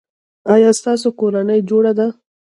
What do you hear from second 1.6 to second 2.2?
جوړه ده؟